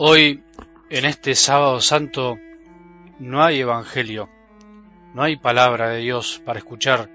Hoy, 0.00 0.44
en 0.90 1.04
este 1.06 1.34
sábado 1.34 1.80
santo, 1.80 2.38
no 3.18 3.42
hay 3.42 3.58
evangelio, 3.58 4.28
no 5.12 5.24
hay 5.24 5.34
palabra 5.34 5.88
de 5.88 5.98
Dios 5.98 6.40
para 6.44 6.60
escuchar, 6.60 7.10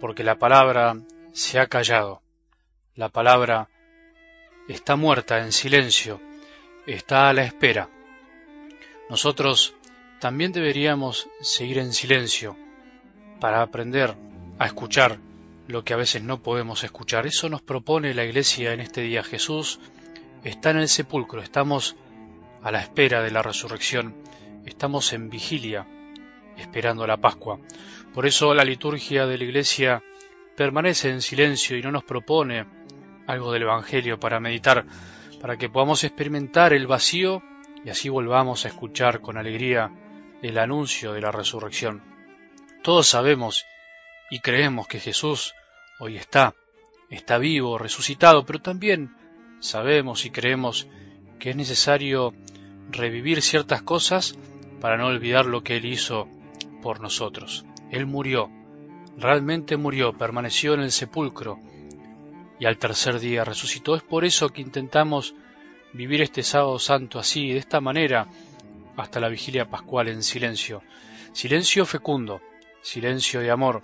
porque 0.00 0.24
la 0.24 0.38
palabra 0.38 0.96
se 1.34 1.60
ha 1.60 1.66
callado, 1.66 2.22
la 2.94 3.10
palabra 3.10 3.68
está 4.66 4.96
muerta 4.96 5.40
en 5.40 5.52
silencio, 5.52 6.18
está 6.86 7.28
a 7.28 7.34
la 7.34 7.44
espera. 7.44 7.90
Nosotros 9.10 9.74
también 10.18 10.52
deberíamos 10.52 11.28
seguir 11.42 11.76
en 11.76 11.92
silencio 11.92 12.56
para 13.40 13.60
aprender 13.60 14.14
a 14.58 14.64
escuchar 14.64 15.18
lo 15.68 15.84
que 15.84 15.92
a 15.92 15.98
veces 15.98 16.22
no 16.22 16.42
podemos 16.42 16.82
escuchar. 16.82 17.26
Eso 17.26 17.50
nos 17.50 17.60
propone 17.60 18.14
la 18.14 18.24
Iglesia 18.24 18.72
en 18.72 18.80
este 18.80 19.02
día. 19.02 19.22
Jesús 19.22 19.80
está 20.44 20.70
en 20.70 20.78
el 20.78 20.88
sepulcro, 20.88 21.42
estamos 21.42 21.94
a 22.66 22.72
la 22.72 22.80
espera 22.80 23.22
de 23.22 23.30
la 23.30 23.42
resurrección, 23.42 24.12
estamos 24.64 25.12
en 25.12 25.30
vigilia, 25.30 25.86
esperando 26.56 27.06
la 27.06 27.16
Pascua. 27.16 27.60
Por 28.12 28.26
eso 28.26 28.54
la 28.54 28.64
liturgia 28.64 29.24
de 29.24 29.38
la 29.38 29.44
Iglesia 29.44 30.02
permanece 30.56 31.10
en 31.10 31.22
silencio 31.22 31.78
y 31.78 31.82
no 31.82 31.92
nos 31.92 32.02
propone 32.02 32.66
algo 33.28 33.52
del 33.52 33.62
Evangelio 33.62 34.18
para 34.18 34.40
meditar, 34.40 34.84
para 35.40 35.56
que 35.56 35.68
podamos 35.68 36.02
experimentar 36.02 36.72
el 36.72 36.88
vacío 36.88 37.40
y 37.84 37.90
así 37.90 38.08
volvamos 38.08 38.64
a 38.64 38.68
escuchar 38.68 39.20
con 39.20 39.38
alegría 39.38 39.92
el 40.42 40.58
anuncio 40.58 41.12
de 41.12 41.20
la 41.20 41.30
resurrección. 41.30 42.02
Todos 42.82 43.06
sabemos 43.06 43.64
y 44.28 44.40
creemos 44.40 44.88
que 44.88 44.98
Jesús 44.98 45.54
hoy 46.00 46.16
está, 46.16 46.52
está 47.10 47.38
vivo, 47.38 47.78
resucitado, 47.78 48.44
pero 48.44 48.58
también 48.58 49.14
sabemos 49.60 50.26
y 50.26 50.30
creemos 50.30 50.88
que 51.38 51.50
es 51.50 51.56
necesario 51.56 52.34
revivir 52.90 53.42
ciertas 53.42 53.82
cosas 53.82 54.36
para 54.80 54.96
no 54.96 55.06
olvidar 55.06 55.46
lo 55.46 55.62
que 55.62 55.76
Él 55.76 55.86
hizo 55.86 56.28
por 56.82 57.00
nosotros. 57.00 57.64
Él 57.90 58.06
murió, 58.06 58.50
realmente 59.16 59.76
murió, 59.76 60.12
permaneció 60.12 60.74
en 60.74 60.80
el 60.80 60.92
sepulcro 60.92 61.58
y 62.58 62.66
al 62.66 62.78
tercer 62.78 63.18
día 63.18 63.44
resucitó. 63.44 63.96
Es 63.96 64.02
por 64.02 64.24
eso 64.24 64.48
que 64.50 64.62
intentamos 64.62 65.34
vivir 65.92 66.22
este 66.22 66.42
sábado 66.42 66.78
santo 66.78 67.18
así, 67.18 67.52
de 67.52 67.58
esta 67.58 67.80
manera, 67.80 68.28
hasta 68.96 69.20
la 69.20 69.28
vigilia 69.28 69.68
pascual 69.68 70.08
en 70.08 70.22
silencio. 70.22 70.82
Silencio 71.32 71.84
fecundo, 71.84 72.40
silencio 72.82 73.40
de 73.40 73.50
amor, 73.50 73.82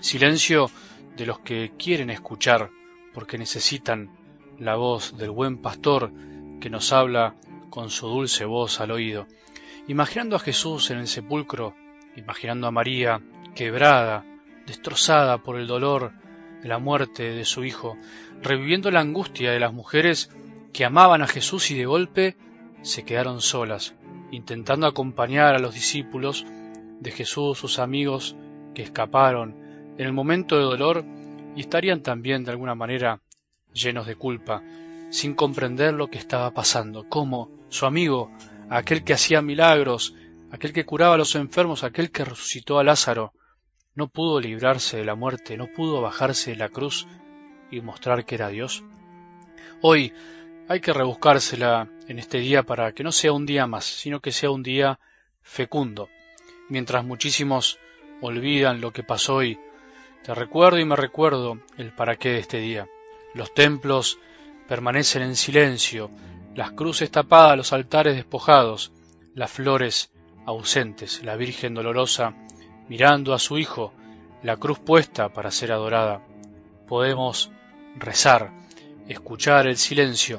silencio 0.00 0.70
de 1.16 1.26
los 1.26 1.40
que 1.40 1.72
quieren 1.78 2.10
escuchar 2.10 2.70
porque 3.14 3.38
necesitan 3.38 4.10
la 4.58 4.76
voz 4.76 5.16
del 5.16 5.30
buen 5.30 5.58
pastor 5.58 6.12
que 6.60 6.70
nos 6.70 6.92
habla 6.92 7.34
con 7.76 7.90
su 7.90 8.08
dulce 8.08 8.46
voz 8.46 8.80
al 8.80 8.90
oído. 8.90 9.26
Imaginando 9.86 10.36
a 10.36 10.38
Jesús 10.38 10.90
en 10.90 10.96
el 10.96 11.06
sepulcro, 11.06 11.74
imaginando 12.16 12.66
a 12.66 12.70
María 12.70 13.20
quebrada, 13.54 14.24
destrozada 14.66 15.42
por 15.42 15.60
el 15.60 15.66
dolor 15.66 16.12
de 16.62 16.68
la 16.70 16.78
muerte 16.78 17.32
de 17.32 17.44
su 17.44 17.66
hijo, 17.66 17.98
reviviendo 18.40 18.90
la 18.90 19.00
angustia 19.00 19.50
de 19.50 19.60
las 19.60 19.74
mujeres 19.74 20.30
que 20.72 20.86
amaban 20.86 21.20
a 21.20 21.26
Jesús 21.26 21.70
y 21.70 21.76
de 21.76 21.84
golpe 21.84 22.38
se 22.80 23.04
quedaron 23.04 23.42
solas, 23.42 23.94
intentando 24.30 24.86
acompañar 24.86 25.54
a 25.54 25.58
los 25.58 25.74
discípulos 25.74 26.46
de 27.00 27.10
Jesús, 27.10 27.58
sus 27.58 27.78
amigos 27.78 28.36
que 28.74 28.84
escaparon 28.84 29.94
en 29.98 30.06
el 30.06 30.14
momento 30.14 30.56
de 30.56 30.62
dolor 30.62 31.04
y 31.54 31.60
estarían 31.60 32.02
también 32.02 32.42
de 32.42 32.52
alguna 32.52 32.74
manera 32.74 33.20
llenos 33.74 34.06
de 34.06 34.14
culpa, 34.14 34.62
sin 35.10 35.34
comprender 35.34 35.94
lo 35.94 36.08
que 36.08 36.18
estaba 36.18 36.52
pasando, 36.52 37.08
cómo 37.08 37.50
su 37.68 37.86
amigo, 37.86 38.30
aquel 38.70 39.04
que 39.04 39.14
hacía 39.14 39.42
milagros, 39.42 40.14
aquel 40.50 40.72
que 40.72 40.84
curaba 40.84 41.14
a 41.14 41.18
los 41.18 41.34
enfermos, 41.34 41.84
aquel 41.84 42.10
que 42.10 42.24
resucitó 42.24 42.78
a 42.78 42.84
Lázaro, 42.84 43.32
no 43.94 44.08
pudo 44.08 44.40
librarse 44.40 44.98
de 44.98 45.04
la 45.04 45.14
muerte, 45.14 45.56
no 45.56 45.68
pudo 45.68 46.00
bajarse 46.00 46.50
de 46.50 46.56
la 46.56 46.68
cruz 46.68 47.06
y 47.70 47.80
mostrar 47.80 48.24
que 48.24 48.34
era 48.34 48.48
Dios. 48.48 48.84
Hoy 49.80 50.12
hay 50.68 50.80
que 50.80 50.92
rebuscársela 50.92 51.88
en 52.08 52.18
este 52.18 52.38
día 52.38 52.62
para 52.62 52.92
que 52.92 53.04
no 53.04 53.12
sea 53.12 53.32
un 53.32 53.46
día 53.46 53.66
más, 53.66 53.84
sino 53.84 54.20
que 54.20 54.32
sea 54.32 54.50
un 54.50 54.62
día 54.62 54.98
fecundo. 55.42 56.08
Mientras 56.68 57.04
muchísimos 57.04 57.78
olvidan 58.20 58.80
lo 58.80 58.92
que 58.92 59.02
pasó 59.02 59.36
hoy, 59.36 59.58
te 60.24 60.34
recuerdo 60.34 60.78
y 60.78 60.84
me 60.84 60.96
recuerdo 60.96 61.60
el 61.78 61.92
para 61.92 62.16
qué 62.16 62.30
de 62.30 62.38
este 62.38 62.58
día. 62.58 62.88
Los 63.34 63.54
templos 63.54 64.18
permanecen 64.68 65.22
en 65.22 65.36
silencio, 65.36 66.10
las 66.54 66.72
cruces 66.72 67.10
tapadas, 67.10 67.56
los 67.56 67.72
altares 67.72 68.16
despojados, 68.16 68.92
las 69.34 69.50
flores 69.50 70.10
ausentes, 70.46 71.22
la 71.22 71.36
Virgen 71.36 71.74
dolorosa 71.74 72.34
mirando 72.88 73.34
a 73.34 73.38
su 73.38 73.58
Hijo, 73.58 73.92
la 74.42 74.56
cruz 74.56 74.78
puesta 74.78 75.28
para 75.28 75.50
ser 75.50 75.72
adorada. 75.72 76.22
Podemos 76.86 77.50
rezar, 77.96 78.52
escuchar 79.08 79.66
el 79.66 79.76
silencio, 79.76 80.38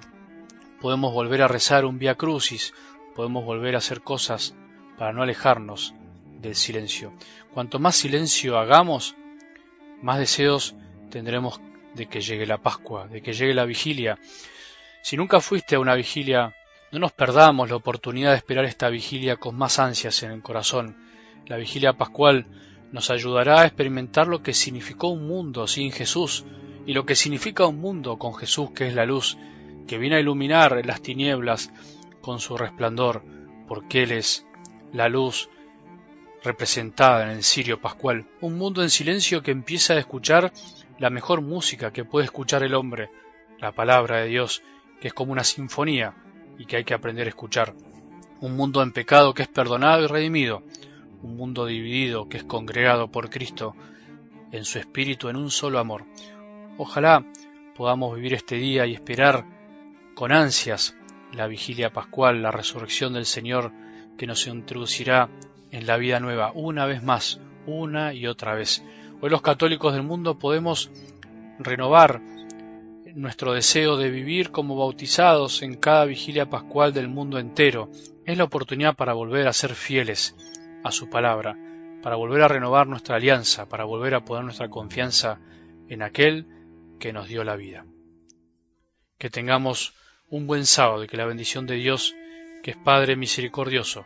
podemos 0.81 1.13
volver 1.13 1.41
a 1.41 1.47
rezar 1.47 1.85
un 1.85 1.99
Via 1.99 2.15
Crucis, 2.15 2.73
podemos 3.15 3.45
volver 3.45 3.75
a 3.75 3.79
hacer 3.79 4.01
cosas 4.01 4.55
para 4.97 5.13
no 5.13 5.23
alejarnos 5.23 5.93
del 6.39 6.55
silencio. 6.55 7.13
Cuanto 7.53 7.79
más 7.79 7.95
silencio 7.95 8.57
hagamos, 8.57 9.15
más 10.01 10.19
deseos 10.19 10.75
tendremos 11.09 11.59
de 11.97 12.05
que 12.05 12.21
llegue 12.21 12.45
la 12.45 12.59
Pascua, 12.59 13.07
de 13.07 13.21
que 13.21 13.33
llegue 13.33 13.53
la 13.53 13.65
vigilia. 13.65 14.17
Si 15.01 15.17
nunca 15.17 15.41
fuiste 15.41 15.75
a 15.75 15.79
una 15.79 15.95
vigilia, 15.95 16.55
no 16.91 16.99
nos 16.99 17.11
perdamos 17.11 17.69
la 17.69 17.75
oportunidad 17.75 18.31
de 18.31 18.37
esperar 18.37 18.65
esta 18.65 18.89
vigilia 18.89 19.35
con 19.35 19.57
más 19.57 19.79
ansias 19.79 20.23
en 20.23 20.31
el 20.31 20.41
corazón. 20.41 20.95
La 21.47 21.57
vigilia 21.57 21.93
pascual 21.93 22.45
nos 22.91 23.09
ayudará 23.09 23.61
a 23.61 23.65
experimentar 23.65 24.27
lo 24.27 24.41
que 24.41 24.53
significó 24.53 25.09
un 25.09 25.27
mundo 25.27 25.67
sin 25.67 25.91
Jesús 25.91 26.45
y 26.85 26.93
lo 26.93 27.05
que 27.05 27.15
significa 27.15 27.65
un 27.65 27.79
mundo 27.79 28.17
con 28.17 28.33
Jesús 28.35 28.71
que 28.71 28.87
es 28.87 28.93
la 28.93 29.05
luz, 29.05 29.37
que 29.87 29.97
viene 29.97 30.15
a 30.15 30.19
iluminar 30.19 30.85
las 30.85 31.01
tinieblas 31.01 31.71
con 32.21 32.39
su 32.39 32.57
resplandor, 32.57 33.23
porque 33.67 34.03
Él 34.03 34.11
es 34.11 34.45
la 34.93 35.09
luz 35.09 35.49
representada 36.43 37.23
en 37.23 37.37
el 37.37 37.43
cirio 37.43 37.81
pascual, 37.81 38.25
un 38.39 38.57
mundo 38.57 38.83
en 38.83 38.89
silencio 38.89 39.41
que 39.41 39.51
empieza 39.51 39.93
a 39.93 39.99
escuchar 39.99 40.53
la 40.99 41.09
mejor 41.09 41.41
música 41.41 41.91
que 41.91 42.05
puede 42.05 42.25
escuchar 42.25 42.63
el 42.63 42.73
hombre, 42.73 43.09
la 43.59 43.71
palabra 43.71 44.17
de 44.17 44.27
Dios, 44.27 44.63
que 44.99 45.09
es 45.09 45.13
como 45.13 45.31
una 45.31 45.43
sinfonía 45.43 46.15
y 46.57 46.65
que 46.65 46.77
hay 46.77 46.83
que 46.83 46.93
aprender 46.93 47.27
a 47.27 47.29
escuchar. 47.29 47.73
Un 48.39 48.55
mundo 48.55 48.81
en 48.81 48.91
pecado 48.91 49.33
que 49.33 49.43
es 49.43 49.47
perdonado 49.47 50.03
y 50.03 50.07
redimido, 50.07 50.63
un 51.21 51.35
mundo 51.37 51.65
dividido 51.65 52.29
que 52.29 52.37
es 52.37 52.43
congregado 52.43 53.11
por 53.11 53.29
Cristo 53.29 53.75
en 54.51 54.65
su 54.65 54.79
espíritu 54.79 55.29
en 55.29 55.35
un 55.35 55.51
solo 55.51 55.79
amor. 55.79 56.05
Ojalá 56.77 57.25
podamos 57.75 58.15
vivir 58.15 58.33
este 58.33 58.55
día 58.55 58.85
y 58.85 58.93
esperar 58.93 59.45
con 60.15 60.31
ansias 60.31 60.95
la 61.33 61.47
vigilia 61.47 61.91
pascual, 61.91 62.41
la 62.41 62.51
resurrección 62.51 63.13
del 63.13 63.25
Señor 63.25 63.71
que 64.17 64.27
nos 64.27 64.47
introducirá 64.47 65.29
en 65.71 65.85
la 65.85 65.97
vida 65.97 66.19
nueva 66.19 66.51
una 66.55 66.85
vez 66.85 67.03
más, 67.03 67.39
una 67.65 68.13
y 68.13 68.25
otra 68.27 68.55
vez. 68.55 68.83
Hoy 69.19 69.31
los 69.31 69.41
católicos 69.41 69.93
del 69.93 70.03
mundo 70.03 70.37
podemos 70.37 70.91
renovar 71.57 72.21
nuestro 73.15 73.53
deseo 73.53 73.97
de 73.97 74.11
vivir 74.11 74.51
como 74.51 74.75
bautizados 74.75 75.63
en 75.63 75.75
cada 75.75 76.05
vigilia 76.05 76.51
pascual 76.51 76.93
del 76.93 77.07
mundo 77.07 77.39
entero. 77.39 77.89
Es 78.25 78.37
la 78.37 78.43
oportunidad 78.43 78.95
para 78.95 79.13
volver 79.13 79.47
a 79.47 79.53
ser 79.53 79.73
fieles 79.73 80.35
a 80.83 80.91
su 80.91 81.09
palabra, 81.09 81.57
para 82.03 82.15
volver 82.15 82.43
a 82.43 82.47
renovar 82.47 82.85
nuestra 82.85 83.15
alianza, 83.15 83.67
para 83.67 83.85
volver 83.85 84.13
a 84.13 84.23
poner 84.23 84.43
nuestra 84.43 84.69
confianza 84.69 85.39
en 85.89 86.03
aquel 86.03 86.45
que 86.99 87.11
nos 87.11 87.27
dio 87.27 87.43
la 87.43 87.55
vida. 87.55 87.87
Que 89.17 89.31
tengamos 89.31 89.95
un 90.29 90.45
buen 90.45 90.67
sábado 90.67 91.03
y 91.03 91.07
que 91.07 91.17
la 91.17 91.25
bendición 91.25 91.65
de 91.65 91.75
Dios, 91.75 92.13
que 92.61 92.69
es 92.71 92.77
Padre 92.77 93.15
misericordioso, 93.15 94.05